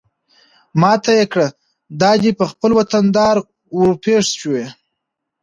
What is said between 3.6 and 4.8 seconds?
ورپېښ شوې.